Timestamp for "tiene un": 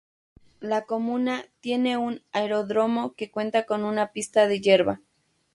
1.59-2.23